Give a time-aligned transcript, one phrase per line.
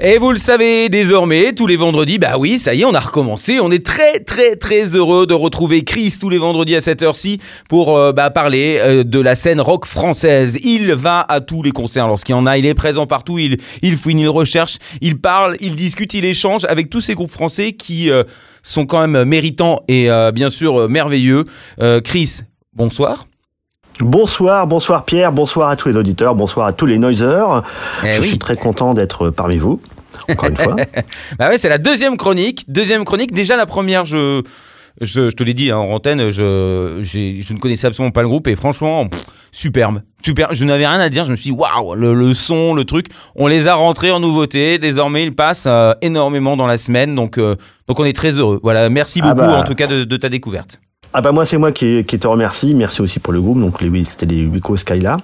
[0.00, 3.00] Et vous le savez désormais, tous les vendredis, bah oui, ça y est, on a
[3.00, 3.60] recommencé.
[3.60, 7.38] On est très très très heureux de retrouver Chris tous les vendredis à cette heure-ci
[7.68, 10.58] pour euh, bah, parler euh, de la scène rock française.
[10.64, 13.58] Il va à tous les concerts lorsqu'il y en a, il est présent partout, il,
[13.82, 17.74] il fouine, il recherche, il parle, il discute, il échange avec tous ces groupes français
[17.74, 18.24] qui euh,
[18.64, 21.44] sont quand même méritants et euh, bien sûr merveilleux.
[22.02, 22.40] Chris,
[22.74, 23.26] bonsoir.
[24.00, 27.62] Bonsoir, bonsoir Pierre, bonsoir à tous les auditeurs, bonsoir à tous les noiseurs.
[28.04, 28.28] Eh Je oui.
[28.28, 29.80] suis très content d'être parmi vous,
[30.28, 30.74] encore une fois.
[31.38, 32.64] Bah ouais, c'est la deuxième chronique.
[32.68, 33.32] Deuxième chronique.
[33.32, 34.42] Déjà la première, je,
[35.00, 38.28] je, je te l'ai dit hein, en antenne, je, je ne connaissais absolument pas le
[38.28, 40.02] groupe et franchement, pff, superbe.
[40.24, 40.52] Super.
[40.54, 41.22] Je n'avais rien à dire.
[41.24, 43.06] Je me suis dit, waouh, le, le son, le truc.
[43.36, 44.78] On les a rentrés en nouveauté.
[44.78, 47.14] Désormais, ils passent euh, énormément dans la semaine.
[47.14, 47.54] Donc, euh,
[47.86, 48.58] donc on est très heureux.
[48.62, 48.88] Voilà.
[48.88, 49.58] Merci Ah beaucoup bah.
[49.60, 50.80] en tout cas de, de ta découverte.
[51.16, 53.80] Ah bah moi c'est moi qui, qui te remercie, merci aussi pour le groupe, donc
[53.80, 55.16] les, c'était les Wico Skyla.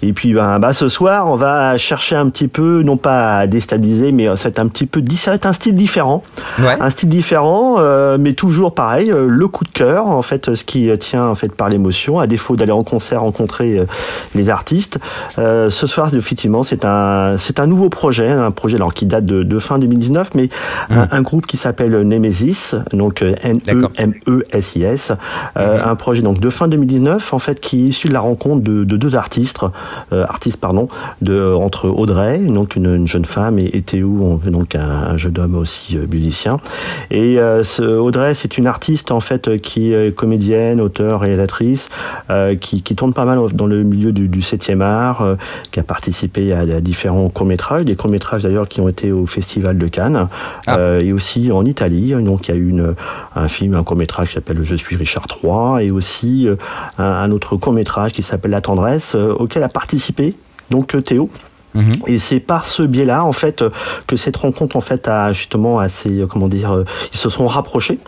[0.00, 3.46] Et puis ben, bah, ce soir on va chercher un petit peu, non pas à
[3.48, 6.22] déstabiliser, mais c'est un petit peu, ça va être un style différent.
[6.60, 6.76] Ouais.
[6.80, 10.64] Un style différent, euh, mais toujours pareil, euh, le coup de cœur, en fait, ce
[10.64, 13.84] qui tient en fait par l'émotion, à défaut d'aller en concert rencontrer euh,
[14.34, 14.98] les artistes.
[15.38, 19.24] Euh, ce soir, effectivement, c'est un c'est un nouveau projet, un projet alors qui date
[19.24, 20.48] de, de fin 2019, mais
[20.90, 25.12] un, un groupe qui s'appelle Nemesis, donc N E M E S I S,
[25.56, 28.62] euh, un projet donc de fin 2019 en fait qui est issu de la rencontre
[28.62, 29.60] de, de deux artistes,
[30.12, 30.88] euh, artistes pardon,
[31.20, 35.16] de entre Audrey, donc une, une jeune femme, et, et Théo, on- donc un, un
[35.16, 36.58] jeune homme aussi euh, musicien.
[37.10, 41.88] Et euh, ce- Audrey, c'est une artiste en fait qui est comédienne, auteure, réalisatrice,
[42.30, 45.34] euh, qui, qui tourne pas mal dans le milieu du, du 7e art, euh,
[45.70, 49.12] qui a participé à, à différents courts métrages, des courts métrages d'ailleurs qui ont été
[49.12, 50.28] au Festival de Cannes,
[50.66, 50.76] Ah.
[50.76, 52.12] euh, et aussi en Italie.
[52.22, 52.94] Donc il y a eu une,
[53.36, 55.21] un film, un court métrage qui s'appelle Je suis Richard
[55.80, 56.56] Et aussi euh,
[56.98, 60.34] un, un autre court métrage qui s'appelle La tendresse, euh, auquel a participé
[60.72, 61.28] donc euh, Théo.
[61.74, 61.92] Mhm.
[62.06, 63.70] Et c'est par ce biais-là, en fait, euh,
[64.06, 67.46] que cette rencontre, en fait, a justement assez, euh, comment dire, euh, ils se sont
[67.46, 67.98] rapprochés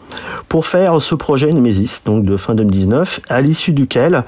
[0.48, 4.24] pour faire ce projet Nemesis, donc de fin 2019, à l'issue duquel,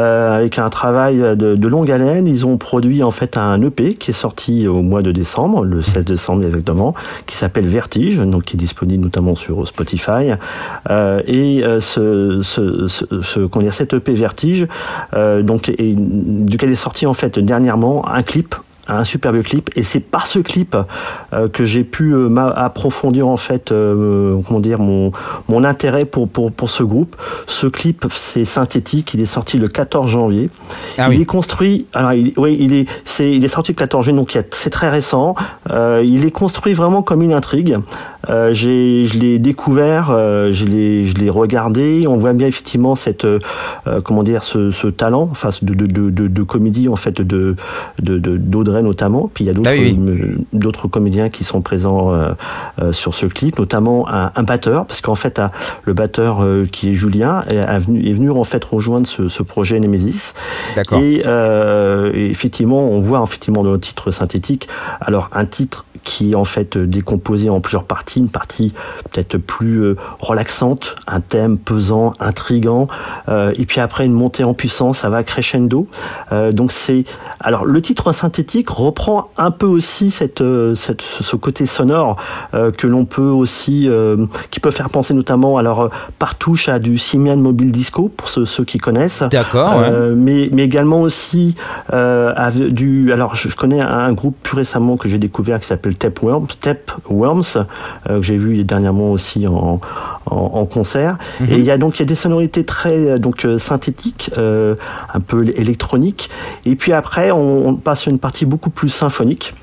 [0.00, 3.94] euh, avec un travail de, de longue haleine, ils ont produit en fait un EP
[3.94, 6.94] qui est sorti au mois de décembre, le 16 décembre exactement,
[7.26, 10.32] qui s'appelle Vertige, donc qui est disponible notamment sur Spotify.
[10.90, 14.66] Euh, et ce, ce, ce, ce- comment dire, cet EP Vertige,
[15.14, 18.54] euh, donc, et, duquel est sorti en fait dernièrement un clip
[18.88, 19.70] un superbe clip.
[19.76, 20.76] Et c'est par ce clip
[21.32, 25.12] euh, que j'ai pu euh, approfondir en fait euh, comment dire mon
[25.48, 27.16] mon intérêt pour pour pour ce groupe.
[27.46, 29.14] Ce clip c'est synthétique.
[29.14, 30.50] Il est sorti le 14 janvier.
[30.98, 31.22] Ah il oui.
[31.22, 34.38] est construit alors il, oui il est c'est il est sorti le 14 janvier donc
[34.50, 35.34] c'est très récent.
[35.70, 37.76] Euh, il est construit vraiment comme une intrigue
[38.28, 42.04] euh, je l'ai découvert euh, je l'ai regardé.
[42.08, 43.38] On voit bien effectivement cette euh,
[44.04, 47.56] comment dire ce, ce talent enfin de, de, de, de, de comédie en fait de
[47.98, 49.30] d'Audrey notamment.
[49.32, 49.98] Puis il y a d'autres Ah oui,
[50.52, 52.12] d'autres comédiens qui sont présents
[52.92, 54.86] sur ce clip notamment un, un batteur.
[54.86, 55.40] Parce qu'en fait
[55.84, 59.80] le batteur qui est Julien est, venu, est venu en fait rejoindre ce, ce projet
[59.80, 60.34] Nemesis.
[60.76, 61.00] D'accord.
[61.00, 61.22] et,
[62.14, 64.68] et effectivement, on voit effectivement dans le titre synthétique,
[65.00, 68.72] alors un titre qui est en fait décomposé en plusieurs parties, une partie
[69.10, 72.88] peut-être plus euh, relaxante, un thème pesant, intrigant,
[73.28, 75.86] euh, et puis après une montée en puissance, ça va crescendo.
[76.32, 77.04] Euh, donc c'est,
[77.40, 80.42] alors le titre synthétique reprend un peu aussi cette,
[80.74, 82.16] cette ce côté sonore
[82.52, 83.88] que l'on peut aussi,
[84.50, 88.44] qui peut faire penser notamment alors par touche à du Simian Mobile Disco pour ceux,
[88.44, 89.22] ceux qui connaissent.
[89.30, 89.78] D'accord.
[89.78, 89.90] ouais.
[90.14, 91.54] Mais, mais également aussi
[91.88, 93.12] avec du.
[93.12, 97.42] Alors, je, je connais un, groupe plus récemment que j'ai découvert qui s'appelle Tapeworms, Tapeworms,
[97.56, 97.64] euh,
[98.08, 99.80] que j'ai vu dernièrement aussi en,
[100.26, 101.18] en, en concert.
[101.48, 104.30] Et il y a donc il y a des sonorités très euh, donc euh, synthétiques,
[104.36, 104.74] euh,
[105.12, 106.30] un peu électroniques.
[106.64, 109.54] Et puis après, on, on passe sur une partie beaucoup plus symphonique.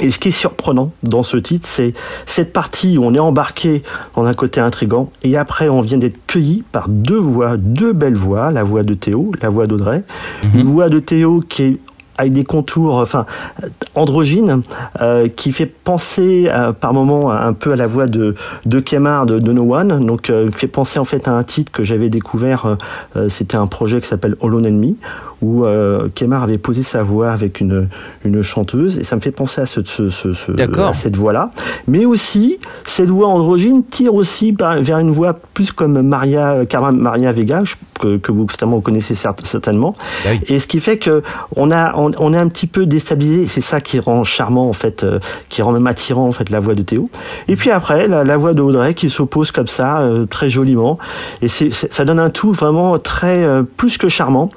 [0.00, 1.92] Et ce qui est surprenant dans ce titre, c'est
[2.24, 3.82] cette partie où on est embarqué
[4.14, 8.14] dans un côté intrigant, et après on vient d'être cueilli par deux voix, deux belles
[8.14, 10.04] voix, la voix de Théo, la voix d'Audrey,
[10.54, 11.78] une voix de Théo qui est
[12.18, 13.24] avec des contours enfin
[13.94, 14.62] androgynes
[15.00, 18.34] euh, qui fait penser euh, par moment un peu à la voix de
[18.66, 21.42] de Kemar de, de No One donc euh, qui fait penser en fait à un
[21.44, 22.74] titre que j'avais découvert euh,
[23.16, 24.96] euh, c'était un projet qui s'appelle Hollow Enemy
[25.40, 27.88] où euh, Kemar avait posé sa voix avec une
[28.24, 30.88] une chanteuse et ça me fait penser à ce, ce, ce, ce- D'accord.
[30.88, 31.50] à cette voix là
[31.86, 37.30] mais aussi cette voix androgyne tire aussi vers une voix plus comme Maria Carmen Maria
[37.32, 37.62] Vega
[38.00, 39.94] que, que vous certainement vous connaissez cert- certainement
[40.24, 40.40] Ah oui.
[40.48, 41.22] et ce qui fait que
[41.56, 43.46] on a, on- on, est un petit peu déstabilisé.
[43.46, 45.18] C'est ça qui rend charmant en fait, euh,
[45.48, 47.10] qui rend même attirant en fait la voix de Théo.
[47.48, 50.98] Et puis après, la, voix de Audrey qui s'oppose comme ça, euh, très joliment.
[51.42, 53.46] Et ça donne un tout vraiment très
[53.76, 54.50] plus que charmant.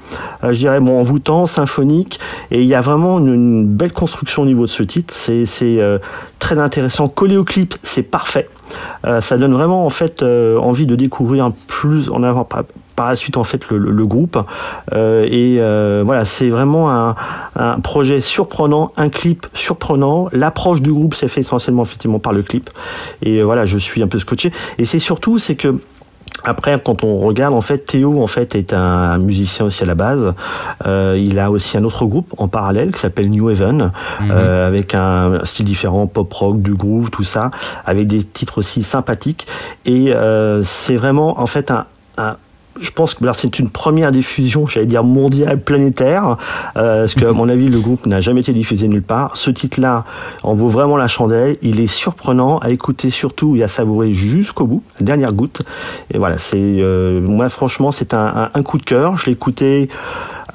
[0.43, 2.19] je dirais bon envoûtant, symphonique.
[2.51, 5.13] Et il y a vraiment une, belle construction au niveau de ce titre.
[5.13, 5.45] C'est,
[6.39, 7.07] très intéressant.
[7.07, 8.49] Collé au clip, c'est parfait.
[9.03, 12.47] ça donne vraiment en fait envie de découvrir plus en avant
[12.95, 14.37] par la suite en fait le, groupe
[14.93, 21.15] euh, et euh, voilà c'est vraiment un, projet surprenant un clip surprenant l'approche du groupe
[21.15, 22.69] s'est fait essentiellement effectivement par le clip
[23.21, 25.79] et euh, voilà je suis un peu scotché et c'est surtout c'est que
[26.43, 29.93] après, quand on regarde, en fait, Théo, en fait, est un musicien aussi à la
[29.93, 30.33] base.
[30.87, 33.91] il a aussi un autre groupe en parallèle qui s'appelle New Haven,
[34.21, 34.31] mhm.
[34.31, 37.51] avec un style différent, pop rock, du groove, tout ça,
[37.85, 39.45] avec des titres aussi sympathiques.
[39.85, 40.13] Et
[40.63, 41.85] c'est vraiment, en fait, un,
[42.17, 42.37] un
[42.79, 46.37] je pense que c'est une première diffusion, j'allais dire mondiale, planétaire,
[46.77, 49.37] euh, parce que à mon avis le groupe n'a jamais été diffusé nulle part.
[49.37, 50.05] Ce titre-là
[50.43, 51.57] en vaut vraiment la chandelle.
[51.61, 55.63] Il est surprenant à écouter surtout et à savourer jusqu'au bout, la dernière goutte.
[56.13, 59.17] Et voilà, c'est euh, moi franchement c'est un, un, coup de cœur.
[59.17, 59.89] Je l'ai écouté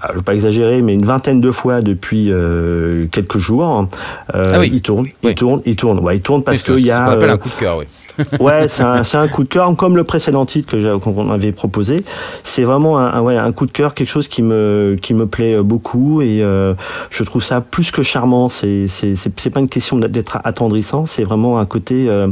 [0.04, 3.88] je ne veux pas exagérer, mais une vingtaine de fois depuis euh, quelques jours.
[4.34, 4.70] Euh, ah oui.
[4.72, 5.98] Il tourne, il tourne, il tourne.
[6.00, 6.98] Ouais, il tourne parce qu'il y a.
[6.98, 7.87] Ça appelle un coup de cœur, oui.
[8.40, 12.04] ouais, c'est un, un, coup de cœur, comme le précédent titre que qu'on avait proposé.
[12.44, 15.60] C'est vraiment un, ouais, un coup de cœur, quelque chose qui me qui me plaît
[15.62, 16.75] beaucoup et euh,
[17.10, 18.49] je trouve ça plus que charmant.
[18.49, 22.08] C'est c'est c'est pas une question d'être attendrissant, c'est vraiment un côté.
[22.08, 22.28] Euh,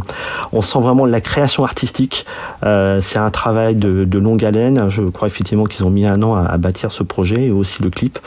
[0.53, 2.25] on sent vraiment la création artistique.
[2.65, 4.89] Euh, c'est un travail de, de, longue haleine.
[4.89, 7.91] Je crois effectivement qu'ils ont mis un an à, bâtir ce projet et aussi le
[7.91, 8.19] clip.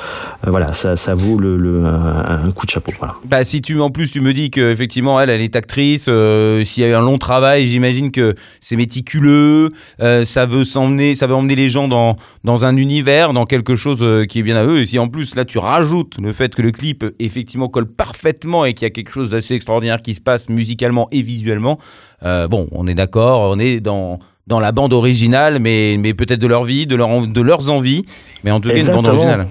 [0.45, 2.91] Euh, voilà, ça, vaut le, un, coup de chapeau.
[3.25, 6.83] Bah si tu en plus tu me dis que effectivement elle elle est actrice, s'il
[6.83, 9.71] y a eu un long travail J'imagine que c'est méticuleux,
[10.01, 13.75] euh, ça veut s'emmener, ça veut emmener les gens dans, dans un univers, dans quelque
[13.75, 14.79] chose euh, qui est bien à eux.
[14.79, 18.65] Et si en plus là tu rajoutes le fait que le clip effectivement colle parfaitement
[18.65, 21.77] et qu'il y a quelque chose d'assez extraordinaire qui se passe musicalement et visuellement,
[22.23, 26.39] euh, bon, on est d'accord, on est dans dans la bande originale, mais, mais peut-être
[26.39, 28.05] de leur vie, de, leur, de leurs envies,
[28.43, 29.47] mais en tout cas une bande originale.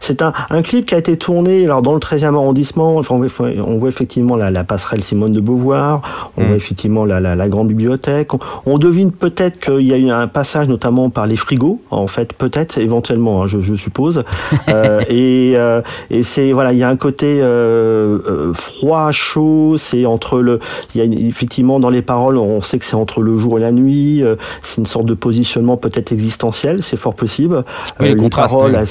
[0.00, 2.96] C'est un, un, clip qui a été tourné alors dans le 13e arrondissement.
[2.96, 6.46] Enfin, on, voit, on, voit, effectivement la, la, passerelle Simone de Beauvoir, on mm.
[6.46, 8.30] voit effectivement la, la, la, grande bibliothèque.
[8.66, 12.32] On, devine peut-être qu'il y a eu un passage notamment par les frigos, en fait,
[12.32, 14.22] peut-être, éventuellement, hein, je, je, suppose.
[14.68, 19.76] euh, et, euh, et c'est voilà, il y a un côté euh, euh, froid, chaud.
[19.78, 20.60] C'est entre le,
[20.94, 23.62] il y a effectivement dans les paroles, on sait que c'est entre le jour et
[23.62, 24.22] la nuit.
[24.22, 27.64] Euh, c'est une sorte de positionnement peut-être existentiel, c'est fort possible.
[28.00, 28.84] Oui, les paroles,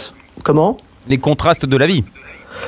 [0.43, 0.77] Comment?
[1.07, 2.03] Les contrastes de la vie.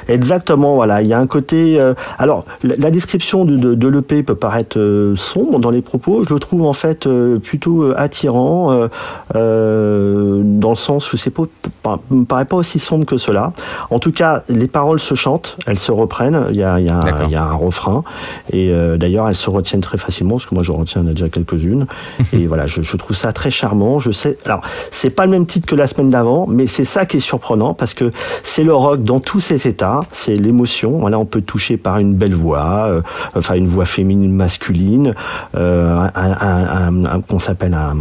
[0.08, 1.02] Exactement, voilà.
[1.02, 1.80] Il y a un côté.
[1.80, 6.24] Euh, alors, la, description de, de, de l'EP peut paraître euh, sombre dans les propos.
[6.28, 8.88] Je le trouve en fait euh, plutôt attirant,
[9.34, 9.40] dans
[10.70, 13.54] le sens où c'est pas, me paraît pas aussi sombre que cela.
[13.90, 16.46] En tout cas, les paroles se chantent, elles se reprennent.
[16.50, 18.04] Il y a, il y a, il y a un refrain,
[18.52, 21.86] et d'ailleurs, elles se retiennent très facilement, parce que moi, je retiens déjà quelques-unes.
[22.34, 24.00] et voilà, je, je, trouve ça très charmant.
[24.00, 24.38] Je sais.
[24.46, 27.22] Alors, c'est pas le même titre que la semaine d'avant, mais c'est ça qui est
[27.22, 28.12] surprenant parce que
[28.44, 29.79] c'est le rock dans tous ses états
[30.12, 31.00] c'est l'émotion.
[31.00, 33.02] Voilà, on peut toucher par une belle voix, euh,
[33.36, 35.16] enfin une voix féminine, masculine,
[35.56, 37.96] euh, un, qu'on s'appelle un,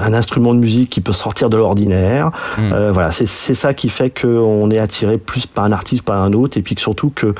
[0.00, 2.30] un, instrument de musique qui peut sortir de l'ordinaire.
[2.58, 2.72] Hmm.
[2.72, 6.32] Euh, voilà, c'est ça qui fait qu'on est attiré plus par un artiste, par un
[6.32, 7.34] autre, et puis que surtout que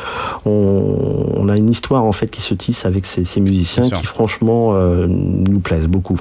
[0.44, 4.74] on, a une histoire en fait qui se tisse avec ces, ces musiciens qui franchement
[4.74, 6.16] nous plaisent beaucoup.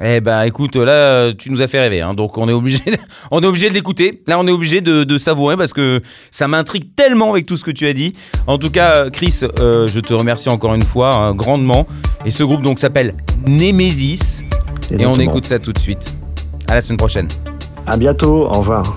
[0.00, 2.14] Eh ben écoute, là tu nous as fait rêver, hein.
[2.14, 2.96] donc on est obligé, de,
[3.30, 4.22] on est obligé de l'écouter.
[4.26, 7.64] Là on est obligé de, de savourer parce que ça m'intrigue tellement avec tout ce
[7.64, 8.14] que tu as dit.
[8.46, 11.86] En tout cas, Chris, euh, je te remercie encore une fois hein, grandement.
[12.24, 13.14] Et ce groupe donc s'appelle
[13.46, 14.44] Nemesis
[14.98, 16.16] et on écoute ça tout de suite.
[16.68, 17.28] À la semaine prochaine.
[17.86, 18.46] À bientôt.
[18.46, 18.96] Au revoir.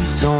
[0.00, 0.39] puissant.